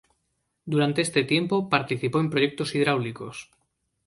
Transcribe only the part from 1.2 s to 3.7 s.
tiempo, participó en proyectos hidráulicos.